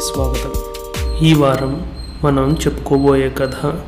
స్వాగతం. 0.00 0.52
ఈ 1.16 1.34
వారం 1.34 1.92
మనం 2.24 2.56
చెప్పుకోబోయే 2.66 3.30
కథ 3.30 3.82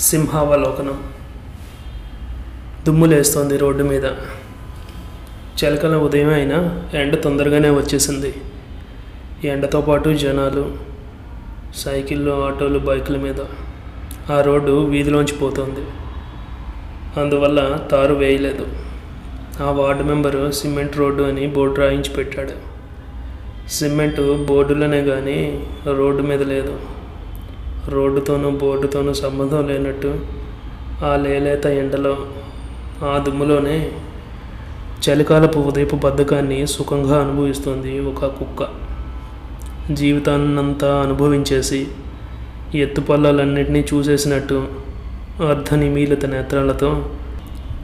సింహావలోకనం. 0.00 1.02
దుమ్ములేస్తోంది 2.86 3.56
రోడ్డు 3.56 3.82
మీద. 3.82 4.04
చిలకల 5.64 5.96
ఉదయం 5.96 6.28
అయినా 6.28 6.88
ఎండ 6.94 7.14
తొందరగానే 7.14 7.70
వచ్చేసింది. 7.70 8.34
ఎండతో 9.44 9.80
పాటు 9.80 10.08
జనాలు 10.08 10.76
సైకిళ్ళు 11.76 12.46
ఆటోలు 12.46 12.78
బైకుల 12.78 13.16
మీద 13.16 13.40
ఆ 14.32 14.40
రోడ్డు 14.40 14.84
వీధిలోంచి 14.84 15.32
పోతోంది. 15.32 15.80
అందువల్ల 17.20 17.76
తారు 17.90 18.14
వేయలేదు. 18.14 18.66
ఆ 19.62 19.70
వార్డు 19.70 20.02
మెంబరు 20.02 20.50
సిమెంట్ 20.50 20.96
రోడ్డు 20.96 21.22
అని 21.22 21.46
బోర్డు 21.46 21.80
రాయించి 21.80 22.10
పెట్టాడు. 22.10 22.77
సిమెంట్ 23.70 24.46
బోర్డులోనే 24.46 25.02
కానీ 25.04 25.66
రోడ్డు 25.96 26.22
మీద 26.22 26.42
లేదు. 26.42 26.78
రోడ్డుతోనూ 27.88 28.50
బోర్డుతోనూ 28.50 29.12
సంబంధం 29.12 29.68
లేనట్టు 29.68 30.18
ఆ 31.04 31.16
లేలేత 31.16 31.66
ఎండలో 31.66 32.18
ఆ 33.04 33.18
దుమ్ములోనే 33.18 33.90
చలికాలపు 35.04 35.58
ఉదయపు 35.58 35.96
బద్ధకాన్ని 35.96 36.66
సుఖంగా 36.66 37.20
అనుభవిస్తుంది 37.20 38.00
ఒక 38.00 38.26
కుక్క. 38.26 38.68
జీవితాన్నంతా 39.94 41.02
అనుభవించేసి 41.02 41.86
ఎత్తుపల్లాలన్నింటినీ 42.74 43.84
చూసేసినట్టు 43.94 44.66
అర్ధ 45.50 45.74
నిమీలిత 45.74 46.26
నేత్రాలతో 46.26 47.10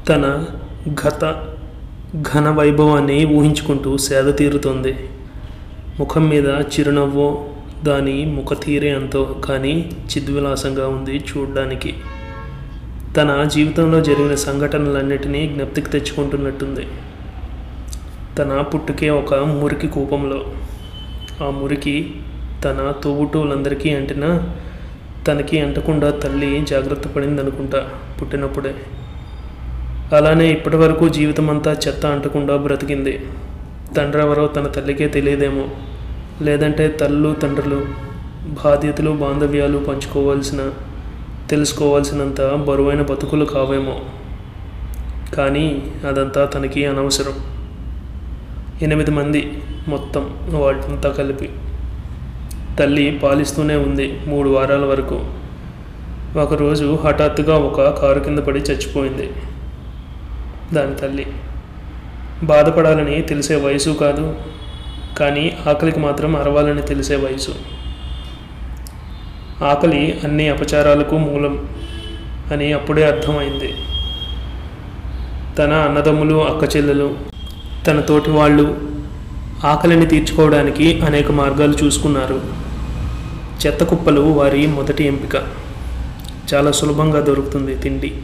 తన 0.09 0.45
గత 1.07 1.46
ఘన 2.35 2.51
వైభవాన్ని 2.51 3.24
ఊహించుకుంటూ 3.24 3.96
సేద 3.96 4.37
తీరుతుంది. 4.37 4.95
ముఖం 6.00 6.28
మీద 6.28 6.46
చిరునవ్వు 6.46 7.48
దాని 7.84 8.24
ముఖ 8.24 8.46
తీరే 8.62 8.90
అంతో 8.90 9.40
కానీ 9.45 9.92
చిద్విలాసంగా 10.06 10.88
ఉంది 10.88 11.16
చూడ్డానికి. 11.16 11.95
తన 13.16 13.45
జీవితంలో 13.45 14.01
జరిగిన 14.01 14.34
సంఘటనలన్నిటినీ 14.34 15.46
జ్ఞప్తికి 15.46 15.90
తెచ్చుకుంటున్నట్టుంది. 15.90 16.86
తన 18.38 18.60
పుట్టుకే 18.60 19.10
ఒక 19.10 19.34
మురికి 19.34 19.88
కూపంలో. 19.88 20.52
ఆ 21.46 21.51
మురికి 21.51 22.16
తన 22.64 22.95
తోబుట్టువులందరికీ 23.04 23.90
అంటినా 23.90 24.56
తనకి 25.29 25.60
అంటకుండా 25.60 26.10
తల్లి 26.10 26.64
జాగ్రత్త 26.64 27.08
పడింది 27.08 27.42
అనుకుంటా 27.42 27.88
పుట్టినప్పుడే. 28.20 28.74
అలానే 30.16 30.51
ఇప్పటివరకు 30.51 31.08
జీవితం 31.08 31.51
అంతా 31.51 31.73
చెత్త 31.73 32.06
అంటకుండా 32.06 32.56
బ్రతికింది. 32.56 33.20
తండ్రి 33.96 34.23
ఎవరో 34.23 34.46
తన 34.46 34.66
తల్లికే 34.66 35.09
తెలియదేమో. 35.09 35.68
లేదంటే 36.42 36.88
తల్లు 36.88 37.34
తండ్రులు 37.42 37.84
బాధ్యతలు 38.64 39.10
బాంధవ్యాలు 39.10 39.78
పంచుకోవాల్సిన 39.78 40.70
తెలుసుకోవాల్సినంత 41.51 42.40
బరువైన 42.40 43.02
బతుకులు 43.02 43.45
కావేమో. 43.45 44.01
కానీ 45.34 45.92
అదంతా 46.09 46.45
తనకి 46.45 46.86
అనవసరం. 46.86 47.32
ఎనిమిది 48.82 49.10
మంది 49.10 49.62
మొత్తం 49.88 50.38
వాళ్ళంతా 50.48 51.10
కలిపి. 51.10 51.51
తల్లి 52.79 53.20
పాలిస్తూనే 53.23 53.76
ఉంది 53.76 54.20
మూడు 54.26 54.48
వారాల 54.48 54.84
వరకు. 54.84 55.24
ఒకరోజు 56.38 56.98
హఠాత్తుగా 57.04 57.54
ఒక 57.54 58.01
కారు 58.01 58.20
కింద 58.20 58.38
పడి 58.38 58.58
చచ్చిపోయింది. 58.58 59.30
దాని 60.74 60.95
తల్లి 60.95 61.26
బాధపడాలని 62.43 63.23
తెలిసే 63.23 63.54
వయసు 63.54 63.90
కాదు 63.90 64.37
కానీ 65.19 65.56
ఆకలికి 65.66 66.00
మాత్రం 66.00 66.37
అరవాలని 66.37 66.82
తెలిసే 66.82 67.16
వయసు. 67.16 67.50
ఆకలి 69.64 70.20
అన్ని 70.25 70.48
అపచారాలకు 70.48 71.19
మూలం 71.19 71.69
అని 72.53 72.72
అప్పుడే 72.72 73.06
అర్థమైంది. 73.06 73.75
తన 75.58 75.72
అన్నదమ్ములు 75.72 76.44
అక్కచెల్లెలు 76.44 77.14
తన 77.86 78.00
తోటి 78.00 78.31
వాళ్ళు 78.31 78.78
ఆకలిని 79.64 80.06
తీర్చుకోవడానికి 80.06 81.00
అనేక 81.00 81.32
మార్గాలు 81.32 81.75
చూసుకున్నారు. 81.84 82.41
చెత్త 83.66 83.84
కుప్పలు 83.84 84.20
వారి 84.20 84.66
మొదటి 84.66 85.04
ఎంపిక. 85.04 85.37
చాలా 86.54 86.72
సులభంగా 86.72 87.20
దొరుకుతుంది 87.20 87.75
తిండి. 87.75 88.22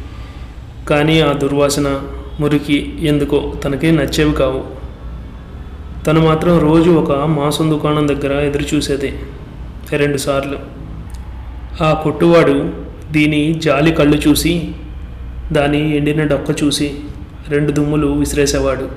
కానీ 0.88 1.20
ఆ 1.20 1.32
దుర్వాసన 1.32 2.00
మురికి 2.40 2.98
ఎందుకో 3.00 3.54
తనకి 3.64 3.92
నచ్చేవి 3.92 4.32
కావు. 4.32 4.64
తను 6.04 6.20
మాత్రం 6.20 6.58
రోజు 6.58 6.90
ఒక 6.90 7.12
మాంసం 7.12 7.70
దుకాణం 7.70 8.08
దగ్గర 8.08 8.32
ఎదురు 8.32 8.64
చూసేది 8.74 9.18
రెండుసార్లు 9.92 10.58
ఆ 11.84 11.92
కొట్టువాడు 12.04 12.72
దీని 13.10 13.54
జాలి 13.54 13.92
కళ్ళు 13.92 14.16
చూసి 14.16 14.72
దాని 15.52 15.96
ఎండిన 15.96 16.24
డొక్క 16.24 16.62
చూసి 16.62 16.94
రెండు 17.48 17.72
దుమ్ములు 17.72 18.06
విసిరేసేవాడు. 18.06 18.88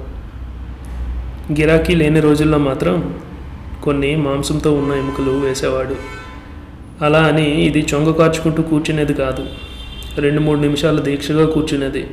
గిరాకీ 1.59 1.95
లేని 1.95 2.19
రోజుల్లో 2.19 2.57
మాత్రం 2.57 3.15
కొన్ని 3.83 4.15
మాంసంతో 4.15 4.73
ఉన్న 4.73 4.93
ఎముకలు 4.93 5.31
వేసేవాడు. 5.31 5.95
అలా 7.05 7.19
అని 7.19 7.65
ఇది 7.65 7.85
చొంగ 7.93 8.11
కార్చుకుంటూ 8.11 8.63
కూర్చునేది 8.63 9.13
కాదు. 9.13 9.45
రెండు 10.17 10.41
మూడు 10.41 10.59
నిమిషాలు 10.59 11.01
దీక్షగా 11.01 11.45
కూర్చునేది. 11.45 12.07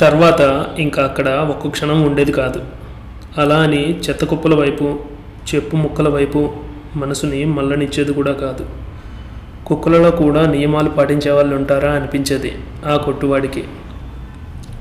తర్వాత 0.00 0.66
ఇంకా 0.78 1.04
అక్కడ 1.04 1.28
ఒక్క 1.28 1.68
క్షణం 1.68 2.02
ఉండేది 2.02 2.32
కాదు. 2.32 2.64
అలా 3.38 3.56
అని 3.56 3.98
చెత్త 3.98 4.24
కుప్పల 4.24 4.54
వైపు 4.54 4.98
చెప్పు 5.54 5.76
ముక్కల 5.76 6.08
వైపు 6.08 6.52
మనసుని 6.96 7.44
మల్లనిచ్చేది 7.44 8.12
కూడా 8.12 8.32
కాదు. 8.32 8.66
కుక్కలలో 9.66 10.10
కూడా 10.10 10.46
నియమాలు 10.46 10.88
పాటించే 10.88 11.30
వాళ్ళు 11.30 11.56
ఉంటారా 11.56 11.90
అనిపించేది 11.90 12.52
ఆ 12.86 12.96
కొట్టువాడికి. 12.96 13.64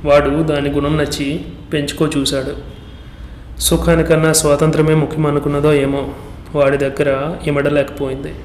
వాడు 0.05 0.43
దాని 0.43 0.69
గుణం 0.69 0.97
నచ్చి 0.97 1.45
పెంచుకో 1.73 2.07
చూశాడు. 2.17 2.73
సుఖానికన్నా 3.59 4.33
స్వాతంత్రమే 4.33 4.93
ముఖ్యం 4.93 5.25
అనుకున్నదో 5.25 5.73
ఏమో 5.73 6.09
వాడి 6.55 6.77
దగ్గర 6.77 7.35
ఇమడలేకపోయింది. 7.47 8.35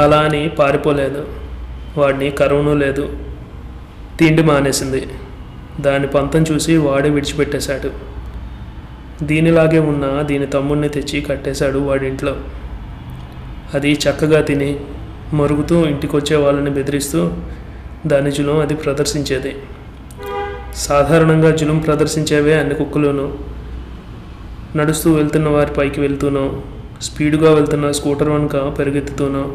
అలా 0.00 0.16
అని 0.16 0.48
పారిపోలేదు. 0.48 1.28
వాడిని 1.98 2.30
కరువును 2.30 2.74
లేదు. 2.74 3.16
తిండి 4.18 4.42
మానేసింది. 4.42 5.08
దాని 5.80 6.06
పంతం 6.06 6.44
చూసి 6.52 6.76
వాడే 6.76 7.10
విడిచిపెట్టేశాడు. 7.10 7.90
దీనిలాగే 9.24 9.78
ఉన్న 9.78 10.22
దీని 10.22 10.46
తమ్ముడిని 10.46 10.88
తెచ్చి 10.88 11.20
కట్టేశాడు 11.20 11.78
వాడింట్లో. 11.78 12.36
అది 13.74 13.92
చక్కగా 13.92 14.40
తిని 14.40 14.80
మరుగుతూ 15.32 15.84
ఇంటికొచ్చే 15.86 16.36
వాళ్ళని 16.36 16.70
బెదిరిస్తూ 16.70 17.30
దాని 18.06 18.32
జులం 18.32 18.58
అది 18.58 18.74
ప్రదర్శించేది. 18.74 19.56
సాధారణంగా 20.74 21.56
జులం 21.56 21.78
ప్రదర్శించేవే 21.78 22.54
అన్ని 22.54 22.74
కుక్కలోనూ. 22.74 23.32
నడుస్తూ 24.76 25.12
వెళ్తున్న 25.12 25.48
వారి 25.48 25.70
పైకి 25.70 26.00
వెళ్తూనో 26.00 26.62
స్పీడ్గా 27.02 27.54
వెళ్తున్న 27.54 27.90
స్కూటర్ 27.90 28.28
వెనుక 28.28 28.78
పెరుగెత్తుతూనో 28.78 29.52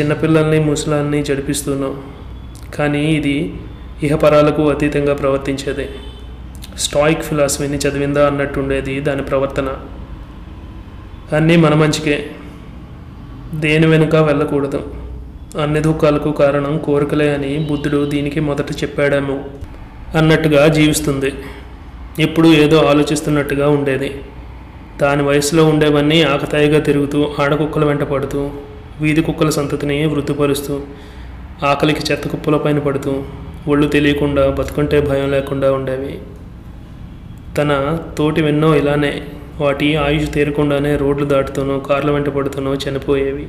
చిన్నపిల్లల్ని 0.00 0.60
ముసలాల్ని 0.60 1.22
జడిపిస్తూనో. 1.22 1.96
కానీ 2.74 3.12
ఇది 3.12 3.56
ఇహపరాలకు 4.02 4.70
అతీతంగా 4.70 5.14
ప్రవర్తించేది. 5.14 5.88
స్టాయిక్ 6.78 7.22
ఫిలాసఫీని 7.22 7.76
చదివిందా 7.76 8.26
అన్నట్టుండేది 8.26 9.00
దాని 9.00 9.22
ప్రవర్తన. 9.22 9.68
అన్నీ 11.36 11.56
మన 11.56 11.74
మంచికే. 11.74 12.30
దేని 13.54 13.86
వెనుక 13.86 14.14
వెళ్ళకూడదు. 14.14 14.94
అన్ని 15.62 15.80
దుఃఖాలకు 15.80 16.32
కారణం 16.32 16.78
కోరికలే 16.78 17.34
అని 17.34 17.58
బుద్ధుడు 17.58 18.10
దీనికి 18.10 18.40
మొదట 18.40 18.72
చెప్పాడేమో. 18.72 19.40
అన్నట్టుగా 20.18 20.66
జీవిస్తుంది. 20.66 21.32
ఎప్పుడు 22.18 22.48
ఏదో 22.48 22.78
ఆలోచిస్తున్నట్టుగా 22.78 23.68
ఉండేది. 23.68 24.20
దాని 25.02 25.22
వయసులో 25.22 25.64
ఉండేవన్నీ 25.64 26.22
ఆకతాయిగా 26.22 26.80
తిరుగుతూ 26.80 27.34
ఆడకుక్కల 27.40 27.84
వెంట 27.84 28.02
పడుతూ 28.02 28.50
వీధి 29.00 29.22
కుక్కల 29.22 29.50
సంతతిని 29.50 30.06
వృద్ధిపరుస్తూ 30.06 30.80
ఆకలికి 31.66 32.12
చెత్త 32.12 32.28
కుప్పల 32.28 32.56
పైన 32.56 32.78
పడుతూ 32.78 33.24
ఒళ్ళు 33.68 33.88
తెలియకుండా 33.88 34.50
బతుకుంటే 34.50 35.00
భయం 35.00 35.30
లేకుండా 35.30 35.72
ఉండేవి. 35.72 36.18
తన 37.58 37.98
తోటి 38.18 38.42
వెన్నో 38.42 38.76
ఇలానే 38.76 39.22
వాటి 39.60 39.96
ఆయుష్ 39.96 40.32
తీరకుండానే 40.32 40.96
రోడ్లు 40.96 41.26
దాటుతూనో 41.26 41.78
కార్ల 41.78 42.10
వెంట 42.10 42.28
పడుతూనో 42.28 42.74
చనిపోయేవి. 42.74 43.48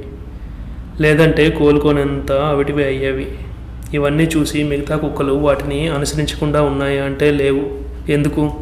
లేదంటే 1.01 1.49
కోలుకోనంత 1.49 2.31
అవిటివి 2.31 2.83
అయ్యేవి. 2.83 3.37
ఇవన్నీ 3.93 4.23
చూసి 4.23 4.63
మిగతా 4.63 4.95
కుక్కలు 4.95 5.33
వాటిని 5.33 5.87
అనుసరించకుండా 5.87 6.61
ఉన్నాయా 6.61 7.03
అంటే 7.03 7.31
లేవు. 7.31 7.79
ఎందుకు? 8.11 8.53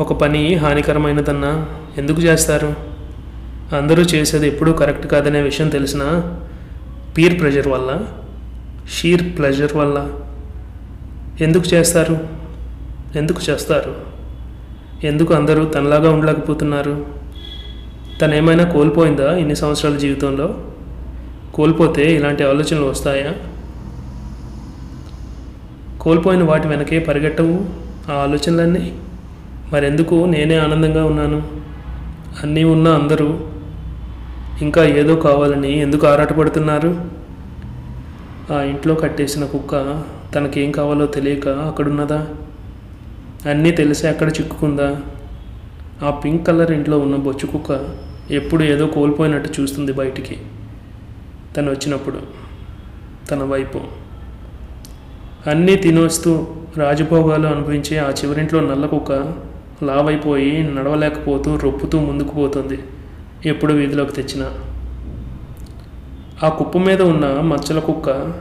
ఒక 0.00 0.12
పని 0.12 0.54
హానికరమైనదన్నా 0.54 1.66
ఎందుకు 1.98 2.20
చేస్తారు? 2.20 2.74
అందరూ 3.76 4.02
చేసేది 4.02 4.46
ఎప్పుడూ 4.46 4.72
కరెక్ట్ 4.72 5.06
కాదనే 5.06 5.40
విషయం 5.40 5.68
తెలిసిన 5.68 6.22
పీర్ 7.18 7.40
ప్రెషర్ 7.40 7.68
వల్ల 7.68 8.04
షీర్ 8.88 9.38
ప్లెజర్ 9.38 9.72
వల్ల. 9.76 10.10
ఎందుకు 11.40 11.74
చేస్తారు? 11.74 12.18
ఎందుకు 13.16 13.40
చేస్తారు? 13.50 13.94
ఎందుకు 15.04 15.34
అందరూ 15.34 15.64
తనలాగా 15.64 16.10
ఉండలేకపోతున్నారు? 16.10 17.06
తను 18.22 18.34
ఏమైనా 18.34 18.64
కోల్పోయిందా 18.64 19.36
ఇన్ని 19.36 19.56
సంవత్సరాల 19.56 19.96
జీవితంలో? 19.96 20.58
కోల్పోతే 21.54 22.14
ఇలాంటి 22.14 22.44
ఆలోచనలు 22.44 22.84
వస్తాయా? 22.84 23.34
కోల్పోయిన 26.00 26.42
వాటి 26.42 26.68
వెనకే 26.68 26.98
పరిగెట్టవు 26.98 27.66
ఆ 28.12 28.14
ఆలోచనలన్నీ. 28.14 28.98
మరెందుకు 29.72 30.14
నేనే 30.14 30.58
ఆనందంగా 30.58 31.04
ఉన్నాను? 31.04 31.42
అన్నీ 32.42 32.64
ఉన్న 32.64 32.88
అందరూ. 32.88 33.40
ఇంకా 34.62 34.84
ఏదో 34.84 35.16
కావాలని 35.16 35.78
ఎందుకు 35.78 36.06
ఆరాటపడుతున్నారు? 36.06 37.19
ఆ 38.50 38.62
ఇంట్లో 38.62 38.94
కట్టేసిన 38.94 39.44
కుక్క 39.44 40.04
తనకేం 40.34 40.70
కావాలో 40.70 41.06
తెలియక 41.06 41.48
అక్కడున్నదా? 41.48 42.28
అన్నీ 43.50 43.70
తెలిసి 43.70 44.08
అక్కడ 44.08 44.28
చిక్కుకుందా? 44.28 45.00
ఆ 46.02 46.10
పింక్ 46.10 46.46
కలర్ 46.46 46.70
ఇంట్లో 46.70 46.98
ఉన్న 46.98 47.16
బొచ్చు 47.16 47.46
కుక్క 47.46 47.96
ఎప్పుడు 48.30 48.62
ఏదో 48.62 48.86
కోల్పోయినట్టు 48.86 49.60
చూస్తుంది 49.60 49.92
బయటికి. 49.92 50.38
తను 51.56 51.70
వచ్చినప్పుడు 51.70 52.20
తన 53.30 53.42
వైపు. 53.42 53.80
అన్నీ 55.46 55.76
తినొస్తూ 55.76 56.46
రాజభోగాలు 56.76 57.46
అనుభవించే 57.46 57.98
ఆ 57.98 58.10
చివరింట్లో 58.10 58.60
నల్ల 58.60 58.86
కుక్క 58.86 59.12
లావైపోయి 59.82 60.62
నడవలేకపోతూ 60.62 61.56
రొప్పుతూ 61.56 61.98
ముందుకు 61.98 62.28
పోతుంది. 62.28 62.78
ఎప్పుడు 63.46 63.72
వీధిలోకి 63.72 64.12
తెచ్చినా. 64.12 64.54
ఆ 66.42 66.48
కుప్ప 66.48 66.78
మీద 66.78 67.02
ఉన్న 67.02 67.26
మచ్చల 67.26 67.78
కుక్క 67.78 68.32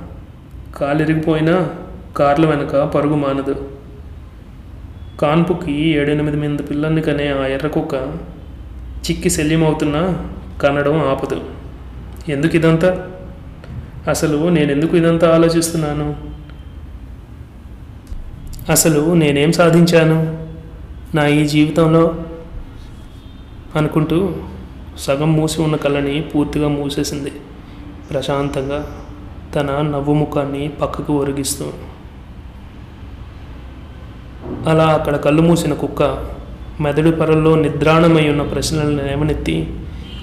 కాలిరిగిపోయినా 0.78 1.70
కార్ల 2.18 2.46
వెనక 2.46 2.76
పరుగు 2.76 3.16
మానదు. 3.16 3.70
కాన్పుకి 5.22 5.74
ఏడెనిమిది 5.74 6.38
మంది 6.38 6.64
పిల్లల్ని 6.64 7.02
కనే 7.02 7.28
ఆ 7.28 7.46
ఎర్ర 7.46 7.68
కుక్క 7.68 7.94
చిక్కి 9.10 9.30
శల్యమవుతున్నా 9.30 10.30
కనడం 10.62 11.00
ఆపదు. 11.00 11.42
ఎందుకు 12.30 12.56
ఇదంతా? 12.56 13.08
అసలు 14.08 14.50
నేను 14.50 14.72
ఎందుకు 14.72 14.98
ఇదంతా 14.98 15.36
ఆలోచిస్తున్నాను? 15.36 16.16
అసలు 18.72 19.14
నేనేం 19.14 19.52
సాధించాను? 19.52 20.48
నా 21.16 21.28
ఈ 21.28 21.48
జీవితంలో? 21.48 22.16
అనుకుంటూ 23.76 24.36
సగం 24.98 25.34
మూసి 25.34 25.62
ఉన్న 25.62 25.76
కళ్ళని 25.76 26.22
పూర్తిగా 26.22 26.68
మూసేసింది. 26.68 27.32
ప్రశాంతంగా 28.10 29.06
తన 29.56 29.82
నవ్వు 29.82 30.14
ముఖాన్ని 30.14 30.68
పక్కకు 30.68 31.14
ఒరిగిస్తూ. 31.14 31.74
అలా 34.70 34.88
అక్కడ 34.88 35.16
కళ్ళు 35.16 35.42
మూసిన 35.42 35.74
కుక్క 35.74 36.04
మెదడు 36.82 37.12
పరల్లో 37.12 37.56
నిద్రాణమై 37.56 38.30
ఉన్న 38.30 38.42
ప్రశ్నలను 38.42 39.04
లేవనెత్తి 39.04 39.80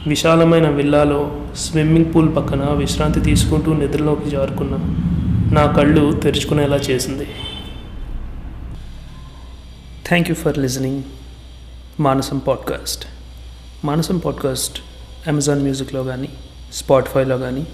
విశాలమైన 0.06 0.69
విల్లాలో 0.69 1.41
స్విమ్మింగ్ 1.56 2.15
పూల్ 2.15 2.37
పక్కన 2.37 2.65
విశ్రాంతి 2.73 3.21
తీసుకుంటూ 3.21 3.73
నిద్రలోకి 3.73 4.31
జారుకున్న 4.31 4.79
నా 5.55 5.67
కళ్ళు 5.67 6.12
తెరుచుకునేలా 6.12 6.77
చేసింది. 6.77 7.27
Thank 10.09 10.29
you 10.29 10.35
for 10.35 10.59
listening 10.59 11.03
Manasam 12.00 12.38
podcast 12.38 13.06
Manasam 13.85 14.19
podcast 14.19 14.81
Amazon 15.29 15.62
మ్యూజిక్లో 15.62 16.05
కానీ 16.05 16.29
స్పాటిఫైలో 16.76 17.38
కానీ 17.38 17.67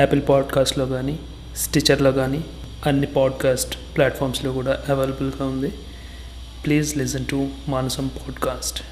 యాపిల్ 0.00 0.22
పాడ్కాస్ట్లో 0.28 0.86
కానీ 0.86 1.18
స్టిచర్లో 1.56 2.12
కానీ 2.12 2.44
అన్ని 2.86 3.06
పాడ్కాస్ట్ 3.06 3.78
ప్లాట్ఫామ్స్లో 3.96 4.52
కూడా 4.52 4.84
అవైలబుల్గా 4.88 5.44
ఉంది. 5.44 5.72
Please 6.64 6.96
listen 6.96 7.26
to 7.26 7.48
Manasam 7.68 8.08
podcast. 8.08 8.82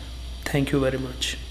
Thank 0.51 0.75
you 0.75 0.81
very 0.81 0.99
much. 0.99 1.48